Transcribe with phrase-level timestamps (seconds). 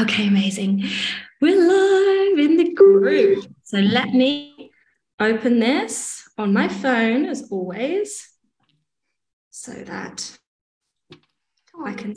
[0.00, 0.88] Okay, amazing.
[1.42, 3.44] We're live in the group.
[3.62, 4.70] So let me
[5.20, 8.26] open this on my phone as always
[9.50, 10.38] so that
[11.84, 12.14] I can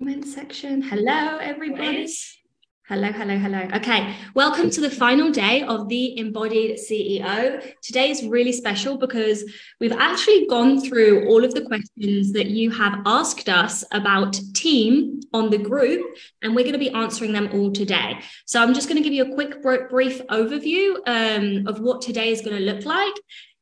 [0.00, 0.82] comment section.
[0.82, 2.08] Hello, everybody.
[2.90, 3.68] Hello, hello, hello.
[3.72, 7.62] Okay, welcome to the final day of the Embodied CEO.
[7.82, 9.44] Today is really special because
[9.78, 15.20] we've actually gone through all of the questions that you have asked us about team
[15.32, 16.04] on the group,
[16.42, 18.18] and we're going to be answering them all today.
[18.44, 22.32] So I'm just going to give you a quick brief overview um, of what today
[22.32, 23.14] is going to look like.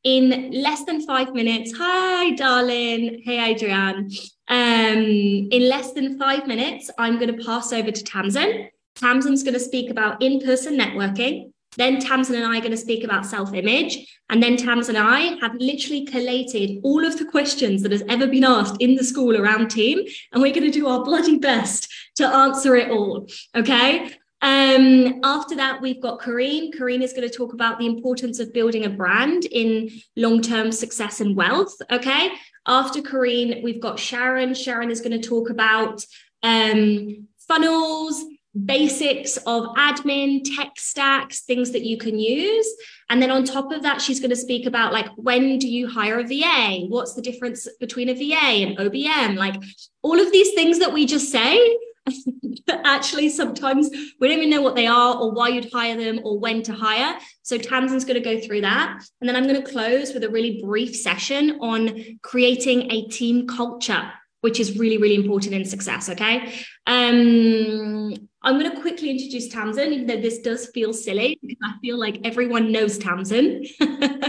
[0.03, 3.21] In less than five minutes, hi, darling.
[3.23, 4.09] Hey, Adrienne.
[4.47, 5.03] Um,
[5.51, 9.59] in less than five minutes, I'm going to pass over to Tamsin Tamsin's going to
[9.59, 11.51] speak about in person networking.
[11.77, 14.19] Then Tamsin and I are going to speak about self image.
[14.29, 18.27] And then Tamsin and I have literally collated all of the questions that has ever
[18.27, 19.99] been asked in the school around team.
[20.31, 23.27] And we're going to do our bloody best to answer it all.
[23.55, 24.11] Okay.
[24.41, 26.71] Um, after that, we've got Karine.
[26.73, 30.71] Karine is going to talk about the importance of building a brand in long term
[30.71, 31.75] success and wealth.
[31.91, 32.31] Okay.
[32.65, 34.53] After Karine, we've got Sharon.
[34.53, 36.03] Sharon is going to talk about
[36.43, 38.23] um, funnels,
[38.65, 42.67] basics of admin, tech stacks, things that you can use.
[43.09, 45.87] And then on top of that, she's going to speak about like, when do you
[45.87, 46.85] hire a VA?
[46.87, 49.35] What's the difference between a VA and OBM?
[49.35, 49.55] Like
[50.01, 51.77] all of these things that we just say,
[52.69, 56.39] actually sometimes we don't even know what they are or why you'd hire them or
[56.39, 57.17] when to hire.
[57.41, 59.03] So Tamsin's going to go through that.
[59.19, 63.47] And then I'm going to close with a really brief session on creating a team
[63.47, 66.09] culture which is really, really important in success.
[66.09, 66.53] Okay.
[66.87, 71.73] Um, I'm going to quickly introduce Tamsin, even though this does feel silly because I
[71.81, 73.65] feel like everyone knows Tamsin.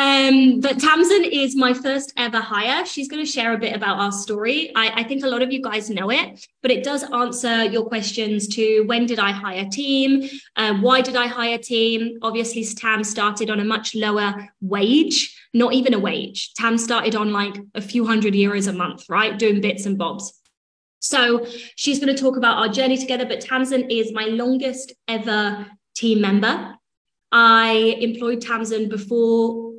[0.00, 2.86] um, but Tamsin is my first ever hire.
[2.86, 4.72] She's going to share a bit about our story.
[4.74, 7.84] I, I, think a lot of you guys know it, but it does answer your
[7.84, 10.28] questions to when did I hire team?
[10.56, 12.18] Uh, why did I hire team?
[12.22, 16.54] Obviously, Tam started on a much lower wage not even a wage.
[16.54, 19.38] Tam started on like a few hundred euros a month, right?
[19.38, 20.32] Doing bits and bobs.
[21.00, 21.46] So
[21.76, 23.26] she's going to talk about our journey together.
[23.26, 26.76] But Tamsin is my longest ever team member.
[27.32, 29.69] I employed Tamsin before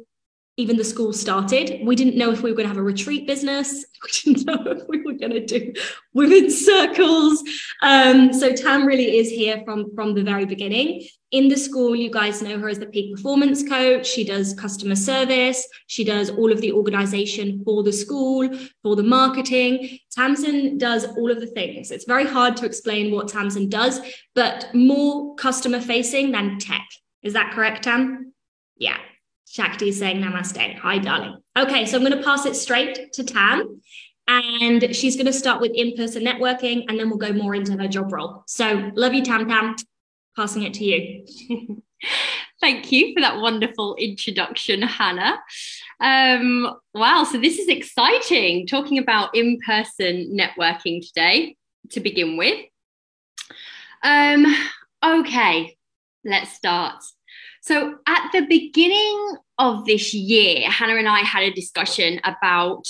[0.61, 1.81] even the school started.
[1.83, 3.85] We didn't know if we were going to have a retreat business.
[4.03, 5.73] We didn't know if we were going to do
[6.15, 7.43] women's circles.
[7.83, 11.07] Um, so Tam really is here from, from the very beginning.
[11.29, 14.07] In the school, you guys know her as the peak performance coach.
[14.07, 15.67] She does customer service.
[15.85, 18.49] She does all of the organization for the school,
[18.81, 19.99] for the marketing.
[20.11, 21.91] Tamsin does all of the things.
[21.91, 24.01] It's very hard to explain what Tamsin does,
[24.33, 26.87] but more customer facing than tech.
[27.21, 28.33] Is that correct, Tam?
[28.77, 28.97] Yeah.
[29.51, 30.77] Shakti is saying namaste.
[30.77, 31.35] Hi, darling.
[31.57, 33.81] Okay, so I'm going to pass it straight to Tam.
[34.25, 37.73] And she's going to start with in person networking and then we'll go more into
[37.73, 38.45] her job role.
[38.47, 39.75] So, love you, Tam Tam.
[40.37, 41.25] Passing it to you.
[42.61, 45.37] Thank you for that wonderful introduction, Hannah.
[45.99, 51.57] Um, wow, so this is exciting talking about in person networking today
[51.89, 52.57] to begin with.
[54.01, 54.45] Um,
[55.03, 55.75] okay,
[56.23, 57.03] let's start.
[57.61, 62.87] So, at the beginning of this year, Hannah and I had a discussion about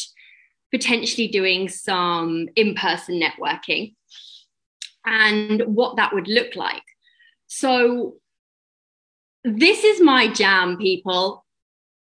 [0.71, 3.95] potentially doing some in person networking
[5.05, 6.83] and what that would look like.
[7.47, 8.15] So,
[9.43, 11.45] this is my jam, people.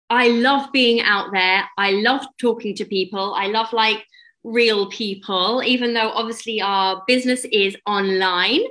[0.10, 1.66] I love being out there.
[1.78, 3.34] I love talking to people.
[3.34, 4.06] I love like
[4.46, 8.62] real people, even though obviously our business is online.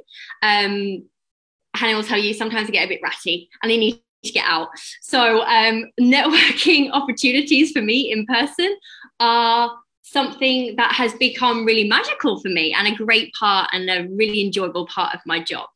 [0.42, 1.04] Um,
[1.74, 4.44] Hannah will tell you sometimes I get a bit ratty and I need to get
[4.46, 4.68] out.
[5.02, 8.76] So, um, networking opportunities for me in person
[9.20, 9.70] are
[10.02, 14.44] something that has become really magical for me and a great part and a really
[14.44, 15.68] enjoyable part of my job.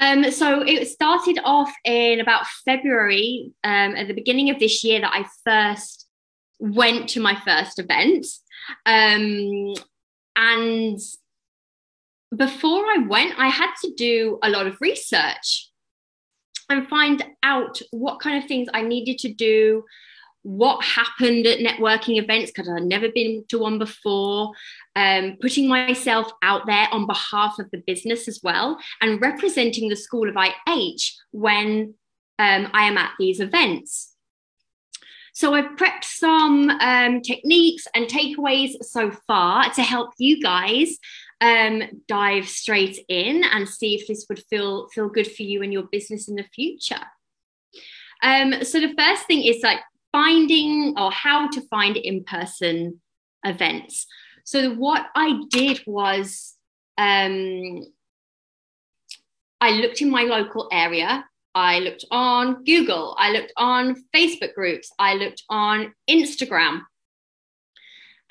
[0.00, 5.00] Um, so it started off in about February um, at the beginning of this year
[5.00, 6.06] that I first
[6.58, 8.26] went to my first event.
[8.86, 9.74] Um,
[10.36, 10.98] and
[12.36, 15.70] before I went, I had to do a lot of research
[16.68, 19.84] and find out what kind of things I needed to do,
[20.42, 24.52] what happened at networking events, because I'd never been to one before,
[24.96, 29.96] um, putting myself out there on behalf of the business as well, and representing the
[29.96, 31.94] School of IH when
[32.38, 34.12] um, I am at these events.
[35.34, 40.98] So I've prepped some um, techniques and takeaways so far to help you guys
[41.42, 45.72] um, dive straight in and see if this would feel feel good for you and
[45.72, 47.04] your business in the future.
[48.22, 49.80] Um, so the first thing is like
[50.12, 53.00] finding or how to find in-person
[53.44, 54.06] events.
[54.44, 56.54] So what I did was
[56.96, 57.82] um,
[59.60, 61.24] I looked in my local area.
[61.54, 63.16] I looked on Google.
[63.18, 64.90] I looked on Facebook groups.
[64.98, 66.82] I looked on Instagram.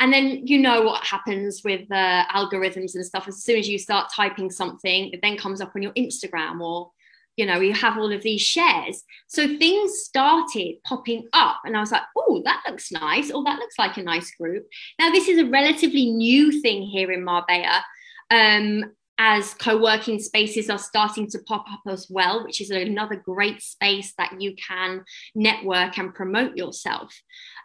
[0.02, 3.28] And then you know what happens with uh, algorithms and stuff.
[3.28, 6.92] As soon as you start typing something, it then comes up on your Instagram or
[7.38, 9.04] you know, you have all of these shares.
[9.28, 13.32] So things started popping up, and I was like, oh, that looks nice.
[13.34, 14.68] Oh, that looks like a nice group.
[15.00, 17.84] Now, this is a relatively new thing here in Marbella.
[18.30, 18.92] Um,
[19.24, 24.14] as co-working spaces are starting to pop up as well which is another great space
[24.18, 25.04] that you can
[25.36, 27.14] network and promote yourself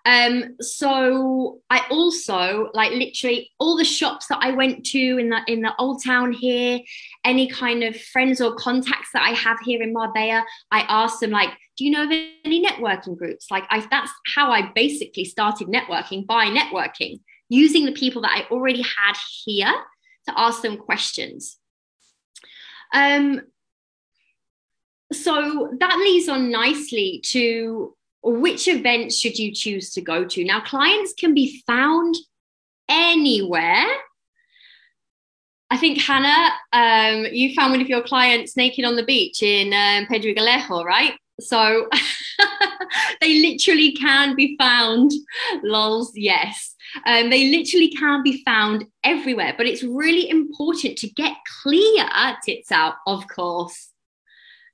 [0.07, 5.41] um, so I also like literally all the shops that I went to in the
[5.49, 6.79] in the old town here,
[7.25, 11.33] any kind of friends or contacts that I have here in Marbella, I asked them
[11.33, 12.13] like, do you know of
[12.45, 13.51] any networking groups?
[13.51, 17.19] Like I that's how I basically started networking by networking,
[17.49, 19.75] using the people that I already had here
[20.27, 21.59] to ask them questions.
[22.93, 23.43] Um,
[25.13, 30.45] so that leads on nicely to which events should you choose to go to?
[30.45, 32.17] Now, clients can be found
[32.89, 33.87] anywhere.
[35.71, 39.69] I think Hannah, um, you found one of your clients naked on the beach in
[39.69, 41.15] um, Pedregalejo, right?
[41.41, 41.89] So
[43.21, 45.13] they literally can be found.
[45.63, 46.76] Lols, yes.
[47.05, 52.09] Um, they literally can be found everywhere, but it's really important to get clear
[52.45, 53.91] tits out, of course.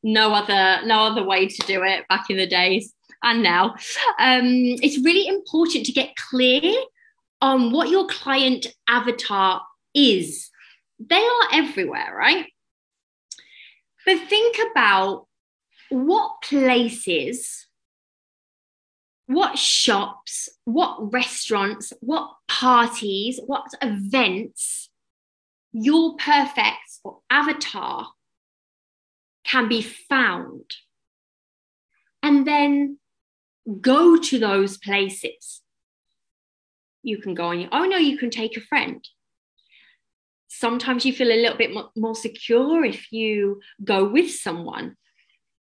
[0.03, 2.93] No other, no other way to do it back in the days
[3.23, 3.75] and now,
[4.19, 4.47] um,
[4.83, 6.75] it's really important to get clear
[7.41, 9.63] on what your client avatar
[9.95, 10.51] is.
[10.99, 12.47] They are everywhere, right?
[14.05, 15.27] But think about
[15.91, 17.67] what places,
[19.35, 24.91] what shops, what restaurants, what parties, what events
[25.73, 28.09] your perfect or avatar
[29.45, 30.71] can be found.
[32.23, 32.99] And then
[33.81, 35.63] go to those places.
[37.03, 39.07] You can go on your own or you can take a friend.
[40.49, 44.97] Sometimes you feel a little bit more secure if you go with someone.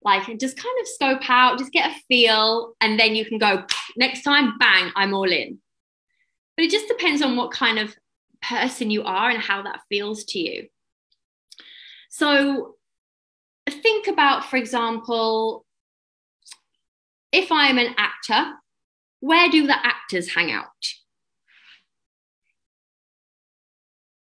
[0.03, 3.63] Like, just kind of scope out, just get a feel, and then you can go
[3.95, 5.59] next time, bang, I'm all in.
[6.57, 7.95] But it just depends on what kind of
[8.41, 10.67] person you are and how that feels to you.
[12.09, 12.75] So,
[13.69, 15.65] think about, for example,
[17.31, 18.53] if I'm an actor,
[19.19, 20.65] where do the actors hang out?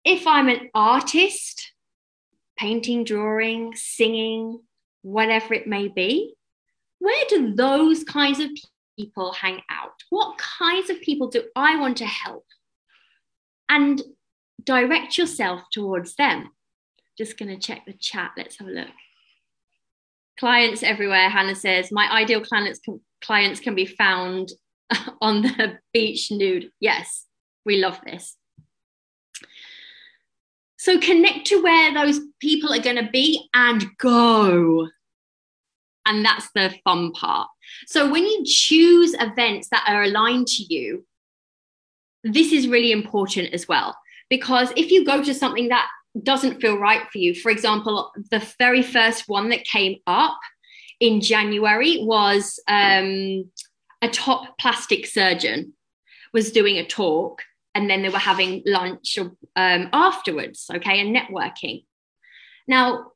[0.03, 1.71] If I'm an artist,
[2.57, 4.59] painting, drawing, singing,
[5.01, 6.33] whatever it may be,
[6.99, 8.49] where do those kinds of
[8.97, 9.93] people hang out?
[10.09, 12.45] What kinds of people do I want to help?
[13.69, 14.01] And
[14.63, 16.49] direct yourself towards them.
[17.17, 18.31] Just going to check the chat.
[18.37, 18.87] Let's have a look
[20.37, 24.49] clients everywhere hannah says my ideal clients can, clients can be found
[25.21, 27.25] on the beach nude yes
[27.65, 28.37] we love this
[30.77, 34.87] so connect to where those people are going to be and go
[36.05, 37.47] and that's the fun part
[37.87, 41.05] so when you choose events that are aligned to you
[42.23, 43.95] this is really important as well
[44.29, 45.87] because if you go to something that
[46.23, 47.33] doesn't feel right for you.
[47.35, 50.37] For example, the very first one that came up
[50.99, 53.49] in January was um,
[54.01, 55.73] a top plastic surgeon
[56.33, 57.43] was doing a talk
[57.77, 61.85] and then they were having lunch um, afterwards, okay, and networking.
[62.67, 63.11] Now,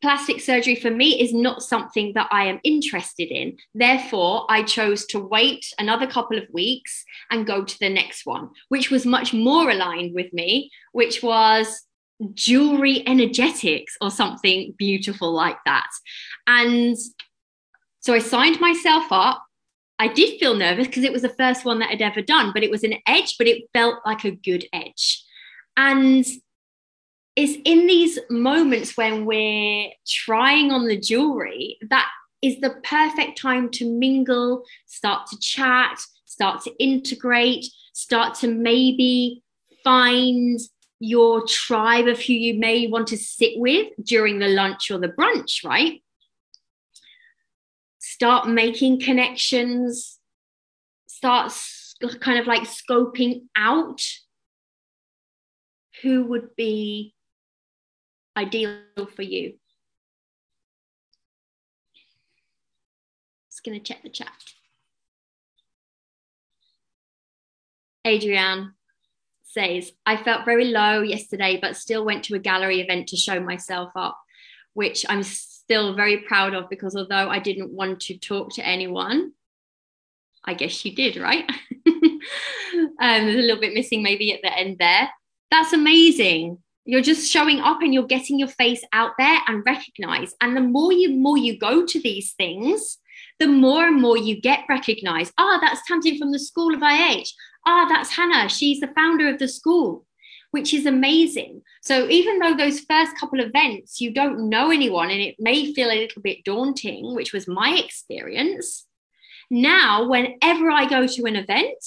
[0.00, 3.56] plastic surgery for me is not something that I am interested in.
[3.74, 8.50] Therefore, I chose to wait another couple of weeks and go to the next one,
[8.68, 11.82] which was much more aligned with me, which was
[12.32, 15.90] jewelry energetics or something beautiful like that.
[16.46, 16.96] And
[17.98, 19.42] so I signed myself up.
[19.98, 22.62] I did feel nervous because it was the first one that I'd ever done, but
[22.62, 25.24] it was an edge, but it felt like a good edge.
[25.76, 26.24] And
[27.34, 32.08] it's in these moments when we're trying on the jewelry that
[32.42, 39.42] is the perfect time to mingle, start to chat, start to integrate, start to maybe
[39.82, 40.60] find
[40.98, 45.08] your tribe of who you may want to sit with during the lunch or the
[45.08, 46.02] brunch, right?
[48.16, 50.18] Start making connections,
[51.06, 51.52] start
[52.20, 54.00] kind of like scoping out
[56.00, 57.14] who would be
[58.34, 58.78] ideal
[59.14, 59.58] for you.
[63.50, 64.32] Just going to check the chat.
[68.06, 68.72] Adrienne,
[69.42, 73.38] says, I felt very low yesterday, but still went to a gallery event to show
[73.40, 74.18] myself up,
[74.72, 75.22] which I'm
[75.66, 79.32] still very proud of because although I didn't want to talk to anyone,
[80.44, 81.44] I guess you did, right?
[81.86, 82.20] um,
[83.00, 85.10] there's a little bit missing maybe at the end there.
[85.50, 86.58] That's amazing.
[86.84, 90.36] You're just showing up and you're getting your face out there and recognized.
[90.40, 92.98] And the more you more you go to these things,
[93.40, 95.32] the more and more you get recognized.
[95.36, 97.26] Ah, oh, that's Tamsin from the School of IH
[97.66, 98.48] ah, oh, that's Hannah.
[98.48, 100.06] She's the founder of the school,
[100.56, 101.60] which is amazing.
[101.82, 105.90] So even though those first couple events, you don't know anyone and it may feel
[105.90, 108.86] a little bit daunting, which was my experience.
[109.50, 111.84] Now, whenever I go to an event,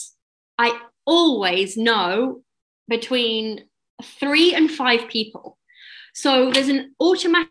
[0.59, 2.43] I always know
[2.88, 3.65] between
[4.03, 5.57] three and five people.
[6.13, 7.49] So there's an automatic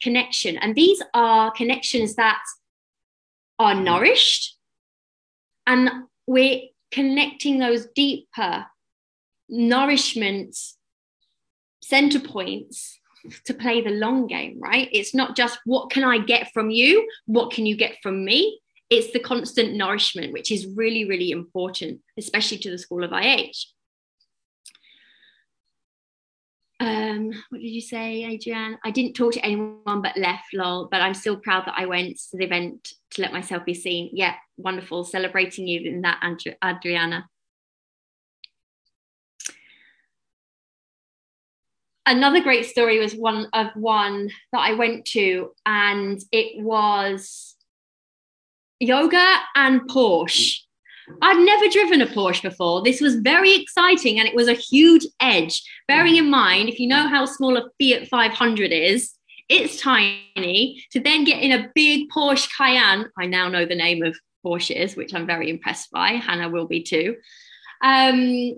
[0.00, 2.42] connection, and these are connections that
[3.58, 4.56] are nourished
[5.66, 5.90] and
[6.28, 6.60] we're
[6.92, 8.66] connecting those deeper
[9.50, 10.56] nourishment
[11.82, 12.98] center points
[13.44, 14.88] to play the long game, right?
[14.92, 17.06] It's not just what can I get from you?
[17.26, 18.60] What can you get from me?
[18.88, 23.52] It's the constant nourishment, which is really, really important, especially to the School of IH.
[26.80, 28.78] Um, what did you say, Adrienne?
[28.84, 32.16] I didn't talk to anyone but left, lol, but I'm still proud that I went
[32.30, 34.10] to the event to let myself be seen.
[34.14, 35.04] Yeah, wonderful.
[35.04, 36.20] Celebrating you in that,
[36.64, 37.28] Adriana.
[42.10, 47.54] Another great story was one of one that I went to, and it was
[48.80, 50.58] yoga and Porsche.
[51.22, 52.82] I'd never driven a Porsche before.
[52.82, 55.62] This was very exciting and it was a huge edge.
[55.86, 59.12] Bearing in mind, if you know how small a Fiat 500 is,
[59.48, 60.84] it's tiny.
[60.90, 64.96] To then get in a big Porsche Cayenne, I now know the name of Porsches,
[64.96, 66.14] which I'm very impressed by.
[66.14, 67.14] Hannah will be too.
[67.82, 68.56] Um,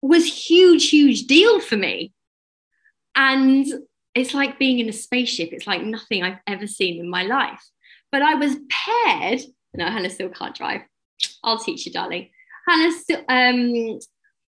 [0.00, 2.14] was huge, huge deal for me.
[3.14, 3.66] And
[4.14, 5.50] it's like being in a spaceship.
[5.52, 7.62] It's like nothing I've ever seen in my life.
[8.12, 9.40] But I was paired.
[9.74, 10.82] No, Hannah still can't drive.
[11.44, 12.30] I'll teach you, darling.
[12.68, 12.92] Hannah,
[13.28, 13.98] um,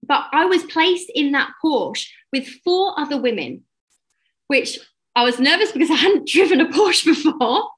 [0.06, 3.64] but I was placed in that Porsche with four other women,
[4.48, 4.80] which
[5.16, 7.70] I was nervous because I hadn't driven a Porsche before.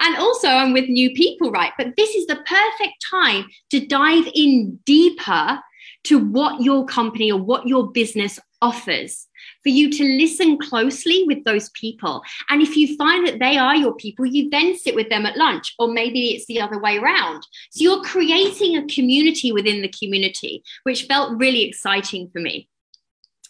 [0.00, 1.72] And also, I'm with new people, right?
[1.78, 5.58] But this is the perfect time to dive in deeper
[6.04, 9.26] to what your company or what your business offers
[9.62, 12.22] for you to listen closely with those people.
[12.48, 15.36] And if you find that they are your people, you then sit with them at
[15.36, 17.42] lunch, or maybe it's the other way around.
[17.70, 22.68] So you're creating a community within the community, which felt really exciting for me.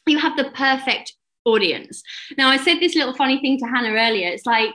[0.06, 1.14] You have the perfect
[1.44, 2.02] audience.
[2.36, 4.28] Now, I said this little funny thing to Hannah earlier.
[4.28, 4.74] It's like,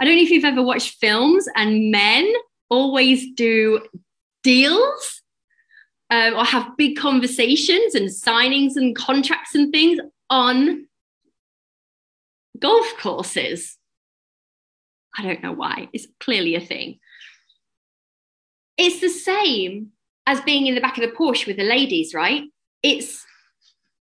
[0.00, 2.30] I don't know if you've ever watched films and men
[2.68, 3.80] always do
[4.42, 5.22] deals
[6.10, 10.86] um, or have big conversations and signings and contracts and things on
[12.58, 13.78] golf courses.
[15.16, 15.88] I don't know why.
[15.92, 16.98] It's clearly a thing.
[18.76, 19.92] It's the same
[20.26, 22.44] as being in the back of the Porsche with the ladies, right?
[22.82, 23.24] It's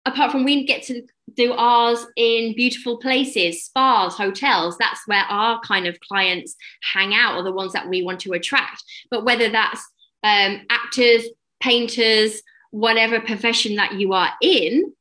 [0.05, 1.03] apart from we get to
[1.35, 4.77] do ours in beautiful places, spas, hotels.
[4.79, 8.33] That's where our kind of clients hang out, or the ones that we want to
[8.33, 8.83] attract.
[9.11, 9.81] But whether that's
[10.23, 11.25] um, actors,
[11.63, 14.93] painters, whatever profession that you are in,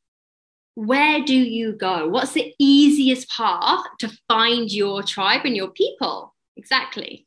[0.75, 2.07] where do you go?
[2.07, 6.33] What's the easiest path to find your tribe and your people?
[6.55, 7.25] Exactly.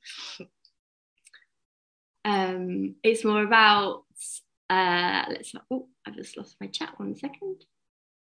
[2.24, 4.04] Um, it's more about,
[4.70, 7.64] uh, let's, oh, I've just lost my chat one second.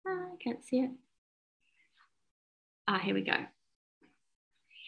[0.08, 0.92] Ah, I can't see it.
[2.88, 3.36] Ah, here we go.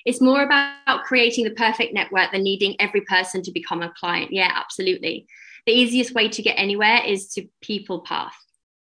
[0.05, 4.31] It's more about creating the perfect network than needing every person to become a client.
[4.31, 5.27] Yeah, absolutely.
[5.65, 8.35] The easiest way to get anywhere is to people path.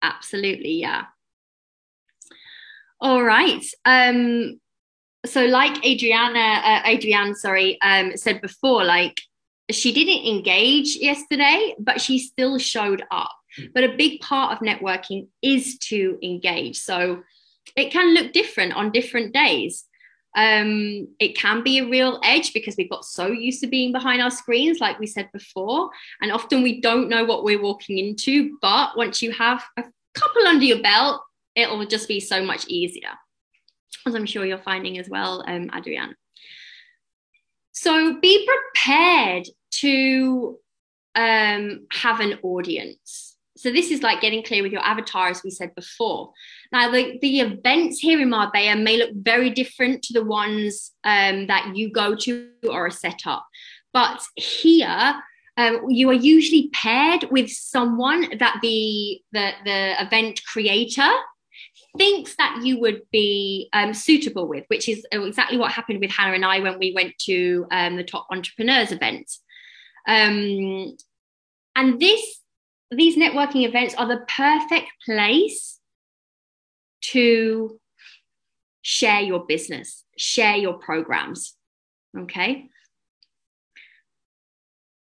[0.02, 1.06] Absolutely, yeah.
[3.00, 3.64] All right.
[3.86, 4.60] Um,
[5.26, 9.20] so, like Adriana, uh, Adrienne, sorry, um, said before, like
[9.72, 13.32] she didn't engage yesterday, but she still showed up.
[13.74, 16.80] But a big part of networking is to engage.
[16.80, 17.24] So
[17.76, 19.86] it can look different on different days.
[20.36, 24.22] Um, it can be a real edge because we've got so used to being behind
[24.22, 25.90] our screens, like we said before.
[26.22, 28.58] And often we don't know what we're walking into.
[28.62, 29.84] But once you have a
[30.16, 31.22] couple under your belt,
[31.56, 33.12] it will just be so much easier,
[34.08, 35.70] as I'm sure you're finding as well, um.
[37.74, 40.58] So be prepared to
[41.16, 43.33] um, have an audience.
[43.64, 46.34] So this is like getting clear with your avatar, as we said before.
[46.72, 51.48] Now, the, the events here in Marbella may look very different to the ones um,
[51.48, 53.46] that you go to or are set up.
[53.94, 55.16] But here,
[55.56, 61.12] Um, you are usually paired with someone that the, the, the event creator
[61.96, 66.34] thinks that you would be um, suitable with, which is exactly what happened with Hannah
[66.34, 69.28] and I when we went to um, the Top Entrepreneurs event.
[70.08, 70.98] Um,
[71.76, 72.24] and this,
[72.96, 75.80] these networking events are the perfect place
[77.02, 77.80] to
[78.82, 81.56] share your business, share your programs.
[82.18, 82.70] Okay.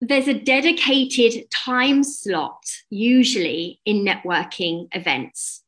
[0.01, 5.63] There's a dedicated time slot usually in networking events.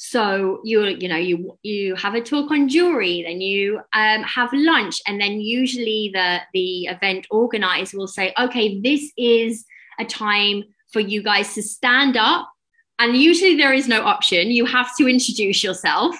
[0.00, 4.50] So you you know you you have a talk on jewelry, then you um, have
[4.52, 9.64] lunch, and then usually the the event organizer will say, okay, this is
[9.98, 12.50] a time for you guys to stand up,
[12.98, 14.50] and usually there is no option.
[14.50, 16.16] You have to introduce yourself,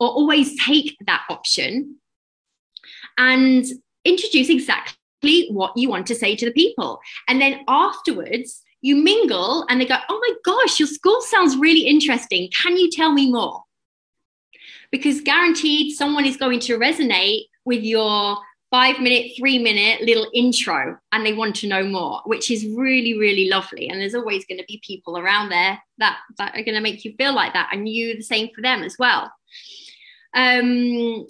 [0.00, 1.96] or always take that option,
[3.18, 3.64] and
[4.04, 9.64] introduce exactly what you want to say to the people, and then afterwards you mingle
[9.70, 12.50] and they go, Oh my gosh, your school sounds really interesting.
[12.50, 13.62] Can you tell me more?
[14.92, 18.36] Because guaranteed someone is going to resonate with your
[18.74, 23.16] five minute, three minute little intro and they want to know more, which is really,
[23.16, 23.88] really lovely.
[23.88, 27.04] And there's always going to be people around there that, that are going to make
[27.04, 27.68] you feel like that.
[27.72, 29.30] And you the same for them as well.
[30.34, 31.24] Um,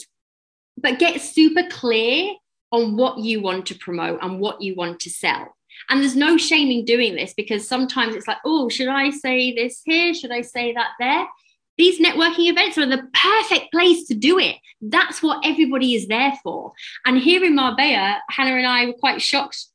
[0.79, 2.33] but get super clear
[2.73, 5.55] on what you want to promote and what you want to sell.
[5.91, 9.55] And there's no shame in doing this because sometimes it's like, oh, should I say
[9.55, 10.15] this here?
[10.15, 11.27] Should I say that there?
[11.77, 14.57] These networking events are the perfect place to do it.
[14.81, 16.73] That's what everybody is there for.
[17.05, 19.67] And here in Marbella, Hannah and I were quite shocked.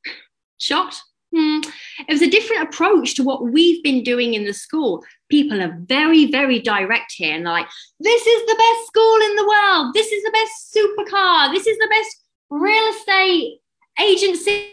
[0.58, 1.02] Shocked?
[1.34, 1.60] Hmm.
[2.08, 5.04] It was a different approach to what we've been doing in the school.
[5.28, 7.66] People are very, very direct here and like,
[8.00, 9.94] this is the best school in the world.
[9.94, 11.52] This is the best supercar.
[11.54, 13.60] This is the best real estate
[14.00, 14.69] agency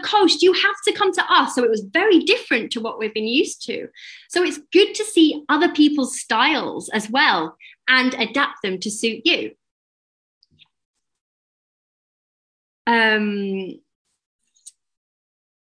[0.00, 1.54] coast, you have to come to us.
[1.54, 3.88] So it was very different to what we've been used to.
[4.28, 7.56] So it's good to see other people's styles as well
[7.88, 9.52] and adapt them to suit you.
[12.86, 13.80] Um,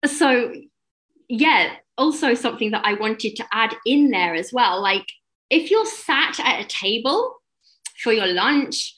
[0.04, 0.52] so,
[1.28, 4.82] yeah, also something that I wanted to add in there as well.
[4.82, 5.06] Like,
[5.50, 7.34] if you're sat at a table
[8.02, 8.97] for your lunch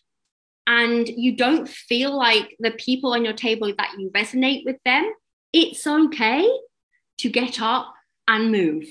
[0.71, 5.13] and you don't feel like the people on your table that you resonate with them,
[5.53, 6.49] it's okay
[7.19, 7.93] to get up
[8.29, 8.85] and move.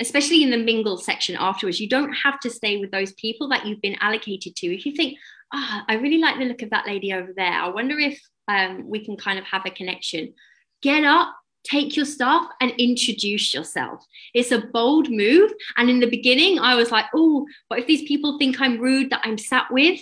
[0.00, 3.66] Especially in the mingle section afterwards, you don't have to stay with those people that
[3.66, 4.72] you've been allocated to.
[4.72, 5.18] If you think,
[5.52, 8.20] ah, oh, I really like the look of that lady over there, I wonder if
[8.46, 10.34] um, we can kind of have a connection.
[10.82, 14.06] Get up, take your stuff and introduce yourself.
[14.34, 15.50] It's a bold move.
[15.76, 19.10] And in the beginning, I was like, oh, what if these people think I'm rude
[19.10, 20.00] that I'm sat with?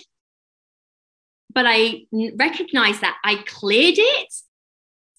[1.53, 4.33] But I recognized that I cleared it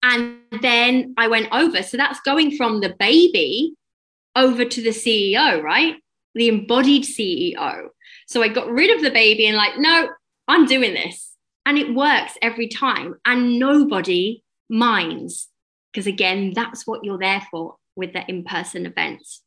[0.03, 1.83] and then I went over.
[1.83, 3.75] So that's going from the baby
[4.37, 5.97] over to the CEO, right?
[6.35, 7.89] The embodied CEO.
[8.27, 10.09] So I got rid of the baby and, like, no,
[10.47, 11.33] I'm doing this.
[11.67, 13.17] And it works every time.
[13.27, 15.49] And nobody minds.
[15.93, 19.43] Because again, that's what you're there for with the in person events.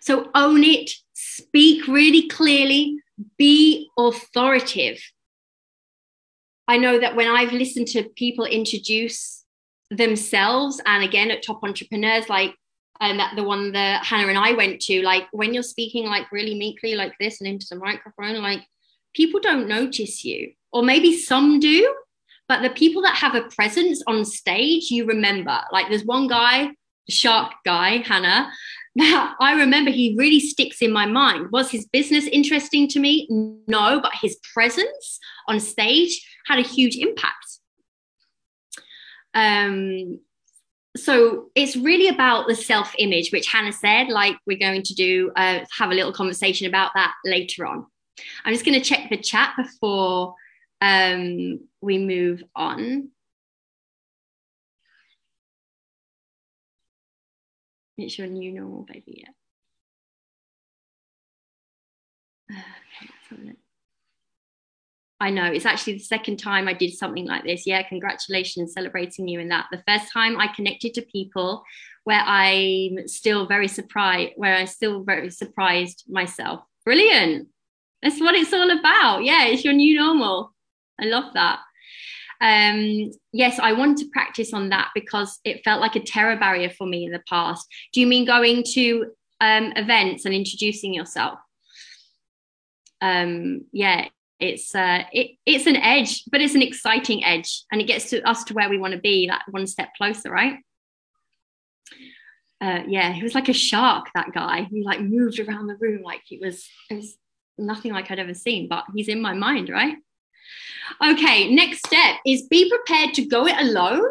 [0.00, 3.00] So own it, speak really clearly,
[3.36, 5.00] be authoritative.
[6.68, 9.44] I know that when I've listened to people introduce
[9.90, 12.54] themselves, and again at top entrepreneurs, like
[13.00, 16.32] and that the one that Hannah and I went to, like when you're speaking like
[16.32, 18.66] really meekly like this and into the microphone, like
[19.14, 21.94] people don't notice you, or maybe some do,
[22.48, 25.60] but the people that have a presence on stage, you remember.
[25.72, 26.70] Like there's one guy,
[27.08, 28.50] shark guy, Hannah,
[28.96, 31.50] that I remember he really sticks in my mind.
[31.52, 33.26] Was his business interesting to me?
[33.68, 37.58] No, but his presence on stage had a huge impact.
[39.34, 40.20] Um,
[40.96, 45.30] so it's really about the self image, which Hannah said, like we're going to do,
[45.36, 47.86] uh, have a little conversation about that later on.
[48.44, 50.34] I'm just going to check the chat before
[50.80, 53.10] um, we move on.
[57.98, 59.24] It's your new normal, baby.
[62.50, 62.62] Yeah.
[63.38, 63.56] Okay,
[65.18, 67.66] I know it's actually the second time I did something like this.
[67.66, 69.66] Yeah, congratulations, celebrating you in that.
[69.70, 71.64] The first time I connected to people
[72.04, 76.60] where I'm still very surprised, where I'm still very surprised myself.
[76.84, 77.48] Brilliant.
[78.02, 79.24] That's what it's all about.
[79.24, 80.54] Yeah, it's your new normal.
[81.00, 81.60] I love that.
[82.40, 86.68] Um, yes, I want to practice on that because it felt like a terror barrier
[86.70, 87.66] for me in the past.
[87.92, 91.38] Do you mean going to um, events and introducing yourself?
[93.00, 97.86] Um, yeah, it's uh, it, it's an edge, but it's an exciting edge, and it
[97.86, 100.58] gets to us to where we want to be, that one step closer, right?
[102.60, 104.08] Uh, yeah, he was like a shark.
[104.14, 107.16] That guy, he like moved around the room like it was it was
[107.58, 108.68] nothing like I'd ever seen.
[108.68, 109.96] But he's in my mind, right?
[111.02, 114.02] Okay, next step is be prepared to go it alone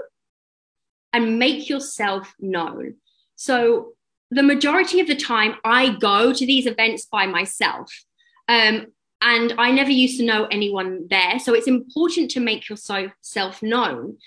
[1.14, 2.96] and make yourself known.
[3.36, 3.94] So
[4.32, 7.92] the majority of the time, I go to these events by myself.
[8.48, 8.88] Um,
[9.22, 11.40] and I never used to know anyone there.
[11.40, 14.18] So it's important to make yourself known.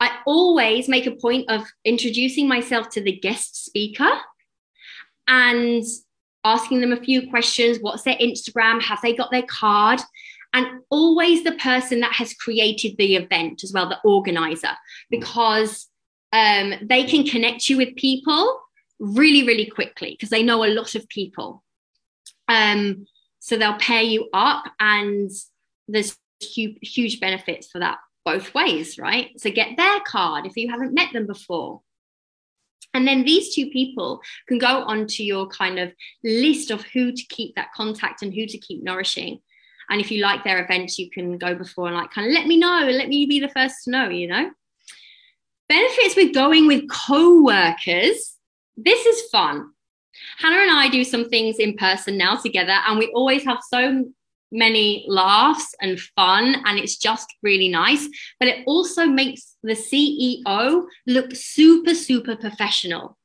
[0.00, 4.10] I always make a point of introducing myself to the guest speaker
[5.26, 5.84] and
[6.44, 7.78] asking them a few questions.
[7.80, 8.80] What's their Instagram?
[8.82, 10.00] Have they got their card?
[10.54, 14.70] And always the person that has created the event as well, the organizer,
[15.10, 15.88] because
[16.32, 18.60] um, they can connect you with people
[18.98, 21.62] really, really quickly because they know a lot of people.
[22.48, 23.06] Um,
[23.48, 25.30] so they'll pair you up, and
[25.88, 29.30] there's huge, huge benefits for that both ways, right?
[29.40, 31.80] So get their card if you haven't met them before.
[32.92, 37.26] And then these two people can go onto your kind of list of who to
[37.30, 39.40] keep that contact and who to keep nourishing.
[39.88, 42.46] And if you like their events, you can go before and like kind of let
[42.46, 44.50] me know, let me be the first to know, you know?
[45.70, 48.36] Benefits with going with co workers.
[48.76, 49.70] This is fun.
[50.38, 54.04] Hannah and I do some things in person now together, and we always have so
[54.50, 58.08] many laughs and fun, and it's just really nice.
[58.38, 63.16] But it also makes the CEO look super, super professional,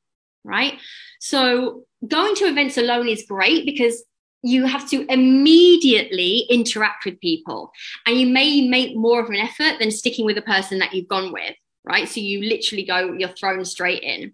[0.44, 0.74] right?
[1.20, 4.04] So going to events alone is great because
[4.42, 7.72] you have to immediately interact with people
[8.06, 11.08] and you may make more of an effort than sticking with a person that you've
[11.08, 11.54] gone with
[11.84, 14.32] right so you literally go you're thrown straight in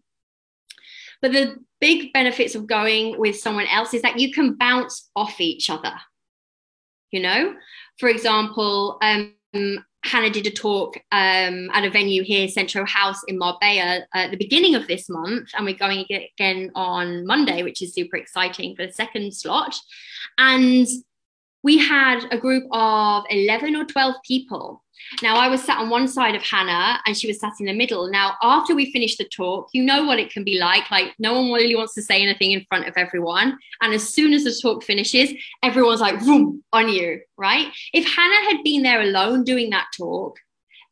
[1.22, 5.40] but the big benefits of going with someone else is that you can bounce off
[5.40, 5.92] each other.
[7.10, 7.54] You know,
[7.98, 9.34] for example, um,
[10.02, 14.36] Hannah did a talk um, at a venue here, Centro House in Marbella, at the
[14.36, 18.86] beginning of this month, and we're going again on Monday, which is super exciting for
[18.86, 19.76] the second slot.
[20.38, 20.86] And
[21.62, 24.82] we had a group of 11 or 12 people
[25.22, 27.72] now, I was sat on one side of Hannah and she was sat in the
[27.72, 28.10] middle.
[28.10, 30.90] Now, after we finished the talk, you know what it can be like.
[30.90, 33.58] Like, no one really wants to say anything in front of everyone.
[33.80, 35.32] And as soon as the talk finishes,
[35.62, 37.68] everyone's like, boom, on you, right?
[37.92, 40.38] If Hannah had been there alone doing that talk,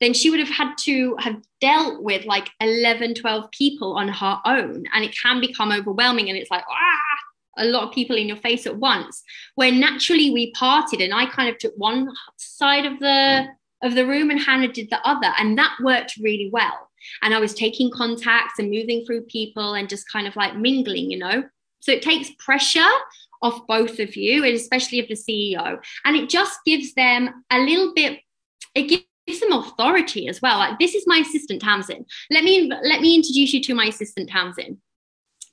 [0.00, 4.38] then she would have had to have dealt with like 11, 12 people on her
[4.44, 4.84] own.
[4.92, 6.28] And it can become overwhelming.
[6.28, 7.18] And it's like, ah,
[7.58, 9.22] a lot of people in your face at once.
[9.56, 13.48] Where naturally we parted and I kind of took one side of the
[13.82, 15.32] of the room and Hannah did the other.
[15.38, 16.90] And that worked really well.
[17.22, 21.10] And I was taking contacts and moving through people and just kind of like mingling,
[21.10, 21.44] you know?
[21.80, 22.80] So it takes pressure
[23.40, 25.78] off both of you, and especially of the CEO.
[26.04, 28.20] And it just gives them a little bit,
[28.74, 30.58] it gives them authority as well.
[30.58, 32.04] Like this is my assistant Tamsin.
[32.30, 34.78] Let me let me introduce you to my assistant Tamsin.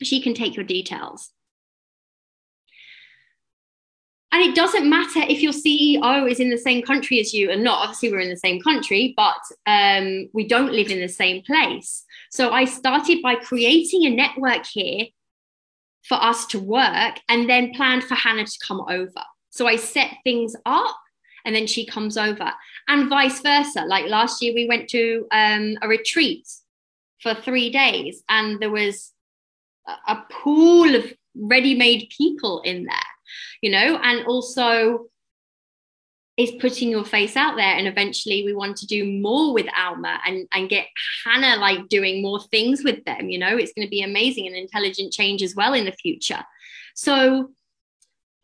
[0.02, 1.32] She can take your details.
[4.36, 7.64] And it doesn't matter if your CEO is in the same country as you and
[7.64, 7.80] not.
[7.80, 12.04] Obviously, we're in the same country, but um, we don't live in the same place.
[12.32, 15.06] So I started by creating a network here
[16.04, 19.24] for us to work and then planned for Hannah to come over.
[19.52, 20.98] So I set things up
[21.46, 22.52] and then she comes over
[22.90, 23.86] and vice versa.
[23.88, 26.46] Like last year, we went to um, a retreat
[27.22, 29.14] for three days and there was
[29.88, 31.06] a pool of
[31.38, 33.15] ready made people in there
[33.62, 35.08] you know, and also
[36.38, 40.20] is putting your face out there and eventually we want to do more with alma
[40.26, 40.86] and and get
[41.24, 43.56] hannah like doing more things with them you know?
[43.58, 46.44] It's going to be amazing and intelligent change as well in the future.
[46.94, 47.52] So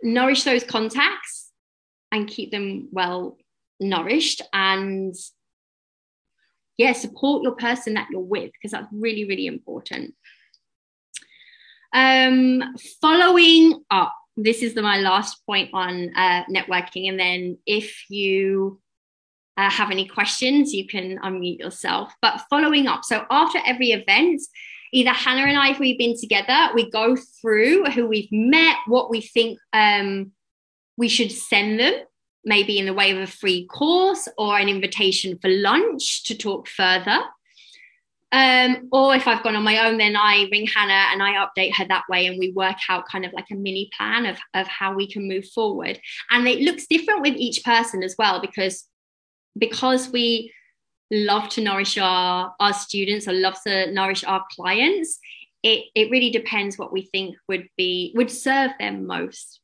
[0.02, 1.52] nourish those contacts
[2.12, 3.38] and keep them well
[3.80, 5.13] nourished and
[6.78, 10.15] yeah support your person that you're with because that's really really important.
[11.94, 17.10] Um following up this is the, my last point on uh, networking.
[17.10, 18.80] And then if you
[19.58, 22.13] uh, have any questions, you can unmute yourself.
[22.22, 24.41] But following up, so after every event,
[24.94, 29.10] either Hannah and I, if we've been together, we go through who we've met, what
[29.10, 30.32] we think um,
[30.98, 31.94] we should send them,
[32.44, 36.67] maybe in the way of a free course or an invitation for lunch to talk
[36.67, 37.20] further.
[38.34, 41.76] Um, or if I've gone on my own, then I ring Hannah and I update
[41.76, 44.67] her that way, and we work out kind of like a mini plan of, of
[44.67, 46.00] how we can move forward.
[46.30, 48.86] And it looks different with each person as well, because
[49.58, 50.54] because we
[51.12, 55.20] love to nourish our, our students or love to nourish our clients,
[55.62, 59.60] it, it really depends what we think would be would serve them most.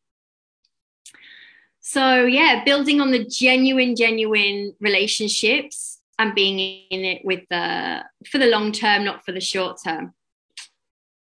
[1.80, 8.38] So, yeah, building on the genuine, genuine relationships and being in it with the for
[8.38, 10.14] the long term, not for the short term.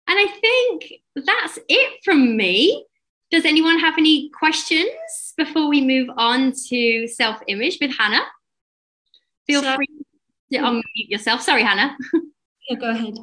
[0.08, 2.86] And I think that's it from me.
[3.30, 8.24] Does anyone have any questions before we move on to self image with Hannah?
[9.46, 9.88] Feel so, free
[10.52, 11.42] to unmute yourself.
[11.42, 11.96] Sorry, Hannah.
[12.70, 13.14] yeah, go ahead.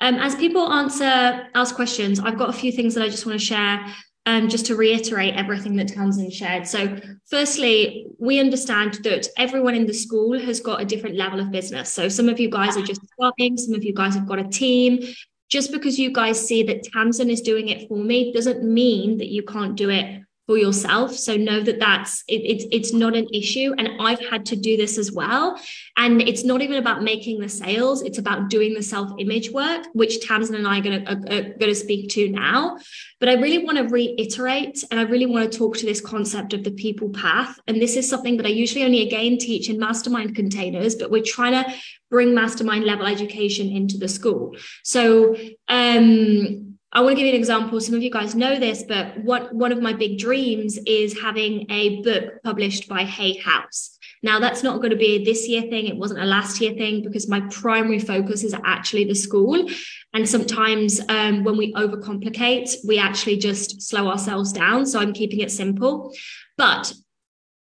[0.00, 3.38] Um, as people answer ask questions, I've got a few things that I just want
[3.38, 3.84] to share
[4.28, 6.68] um, just to reiterate everything that Tamsin shared.
[6.68, 11.50] So, firstly, we understand that everyone in the school has got a different level of
[11.50, 11.90] business.
[11.90, 14.44] So, some of you guys are just starting, some of you guys have got a
[14.44, 15.00] team.
[15.48, 19.28] Just because you guys see that Tamsin is doing it for me doesn't mean that
[19.28, 21.14] you can't do it for yourself.
[21.14, 23.74] So know that that's it, it's it's not an issue.
[23.76, 25.60] And i've had to do this as well.
[25.98, 28.00] And it's not even about making the sales.
[28.02, 31.58] It's about doing the self image work which tamsin and i are going to going
[31.58, 32.78] to speak to now.
[33.20, 36.54] But i really want to reiterate and i really want to talk to this concept
[36.54, 37.60] of the people path.
[37.68, 41.22] And this is something that i usually only again teach in mastermind containers but we're
[41.22, 41.70] trying to
[42.08, 44.56] bring mastermind level education into the school.
[44.82, 45.36] So
[45.68, 46.67] um
[46.98, 47.80] I want to give you an example.
[47.80, 51.64] Some of you guys know this, but what one of my big dreams is having
[51.70, 53.96] a book published by Hay House.
[54.20, 55.86] Now, that's not going to be a this year thing.
[55.86, 59.70] It wasn't a last year thing because my primary focus is actually the school.
[60.12, 64.84] And sometimes um, when we overcomplicate, we actually just slow ourselves down.
[64.84, 66.12] So I'm keeping it simple.
[66.56, 66.92] But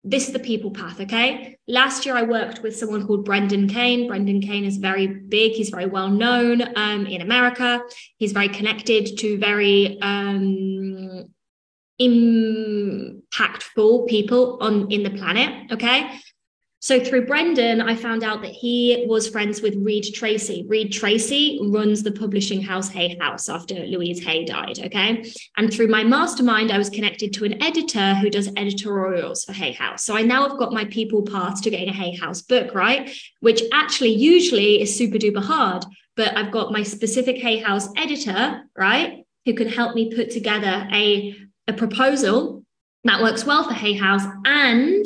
[0.06, 1.58] this is the people path, okay?
[1.68, 4.08] Last year, I worked with someone called Brendan Kane.
[4.08, 7.82] Brendan Kane is very big, he's very well known um, in America.
[8.18, 11.34] He's very connected to very um,
[12.00, 16.20] impactful people on in the planet, okay?
[16.86, 20.66] So through Brendan, I found out that he was friends with Reid Tracy.
[20.68, 24.78] Reid Tracy runs the publishing house Hay House after Louise Hay died.
[24.78, 25.26] Okay.
[25.58, 29.72] And through my mastermind, I was connected to an editor who does editorials for Hay
[29.72, 30.04] House.
[30.04, 33.10] So I now have got my people path to getting a Hay House book, right?
[33.40, 35.86] Which actually usually is super duper hard.
[36.16, 39.26] But I've got my specific Hay House editor, right?
[39.46, 41.36] Who can help me put together a,
[41.68, 42.64] a proposal
[43.06, 45.04] that works well for Hay House and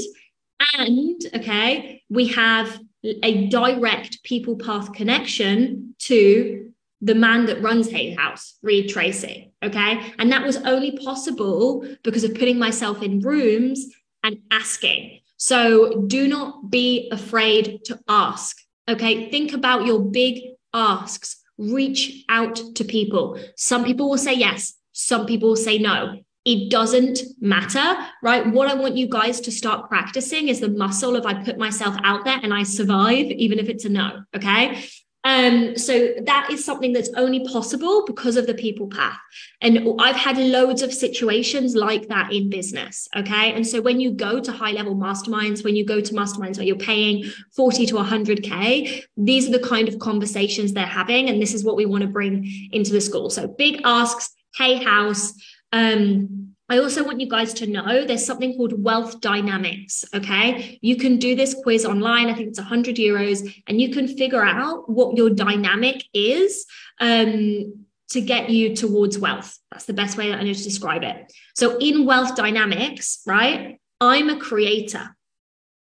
[0.77, 8.13] and okay, we have a direct people path connection to the man that runs Hay
[8.13, 9.53] House, Reid Tracy.
[9.63, 10.13] Okay.
[10.19, 13.87] And that was only possible because of putting myself in rooms
[14.23, 15.19] and asking.
[15.37, 18.57] So do not be afraid to ask.
[18.89, 19.29] Okay.
[19.29, 20.41] Think about your big
[20.73, 21.41] asks.
[21.57, 23.39] Reach out to people.
[23.55, 28.47] Some people will say yes, some people will say no it doesn't matter, right?
[28.47, 31.95] What I want you guys to start practicing is the muscle of I put myself
[32.03, 34.23] out there and I survive, even if it's a no.
[34.35, 34.83] Okay.
[35.25, 39.19] Um, so that is something that's only possible because of the people path.
[39.59, 43.07] And I've had loads of situations like that in business.
[43.15, 43.53] Okay.
[43.53, 46.65] And so when you go to high level masterminds, when you go to masterminds where
[46.65, 51.29] you're paying 40 to 100K, these are the kind of conversations they're having.
[51.29, 53.29] And this is what we want to bring into the school.
[53.29, 55.33] So big asks, Hay House,
[55.71, 56.39] um,
[56.71, 60.05] I also want you guys to know there's something called wealth dynamics.
[60.13, 60.77] Okay.
[60.83, 62.27] You can do this quiz online.
[62.27, 66.67] I think it's 100 euros, and you can figure out what your dynamic is
[66.99, 69.57] um, to get you towards wealth.
[69.71, 71.33] That's the best way that I know to describe it.
[71.55, 75.15] So, in wealth dynamics, right, I'm a creator.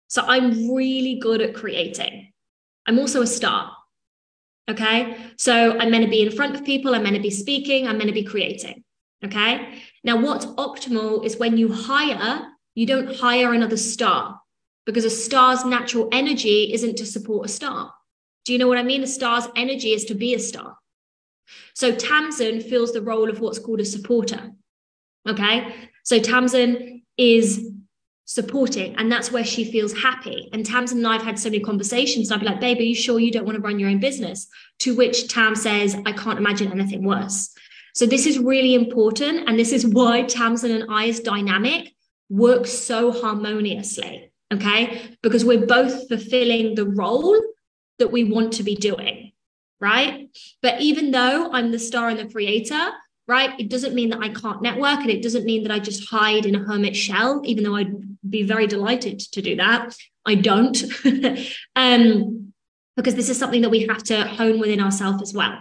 [0.09, 2.33] So, I'm really good at creating.
[2.85, 3.71] I'm also a star.
[4.69, 5.15] Okay.
[5.37, 7.95] So, I'm going to be in front of people, I'm going to be speaking, I'm
[7.95, 8.82] going to be creating.
[9.25, 9.81] Okay.
[10.03, 14.39] Now, what's optimal is when you hire, you don't hire another star
[14.85, 17.93] because a star's natural energy isn't to support a star.
[18.45, 19.03] Do you know what I mean?
[19.03, 20.75] A star's energy is to be a star.
[21.73, 24.51] So Tamsin fills the role of what's called a supporter.
[25.27, 25.73] Okay.
[26.03, 27.69] So Tamsin is
[28.25, 30.49] supporting, and that's where she feels happy.
[30.51, 32.29] And Tamsin and I have had so many conversations.
[32.29, 33.99] And I'd be like, babe, are you sure you don't want to run your own
[33.99, 34.47] business?
[34.79, 37.55] To which Tam says, I can't imagine anything worse.
[37.93, 39.47] So this is really important.
[39.47, 41.93] And this is why Tamsin and I's dynamic
[42.29, 44.31] works so harmoniously.
[44.53, 45.15] Okay.
[45.21, 47.39] Because we're both fulfilling the role
[47.99, 49.31] that we want to be doing.
[49.79, 50.29] Right.
[50.61, 52.89] But even though I'm the star and the creator,
[53.27, 54.99] right, it doesn't mean that I can't network.
[55.01, 57.93] And it doesn't mean that I just hide in a hermit shell, even though I'd
[58.27, 59.95] be very delighted to do that.
[60.25, 60.81] I don't.
[61.75, 62.53] um,
[62.95, 65.59] because this is something that we have to hone within ourselves as well.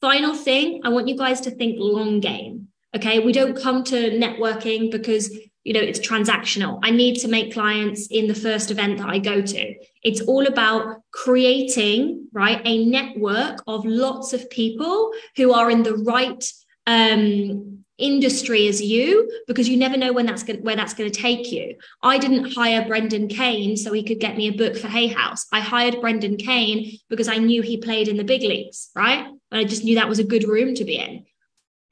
[0.00, 2.68] Final thing, I want you guys to think long game.
[2.94, 3.18] Okay.
[3.18, 8.06] We don't come to networking because you know it's transactional i need to make clients
[8.06, 13.64] in the first event that i go to it's all about creating right a network
[13.66, 16.44] of lots of people who are in the right
[16.86, 21.20] um industry as you because you never know when that's going where that's going to
[21.20, 21.74] take you.
[22.02, 25.46] I didn't hire Brendan Kane so he could get me a book for Hay House.
[25.50, 29.28] I hired Brendan Kane because I knew he played in the big leagues, right?
[29.50, 31.26] And I just knew that was a good room to be in.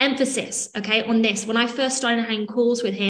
[0.01, 1.47] Emphasis, okay, on this.
[1.47, 3.03] When I first started having calls with him,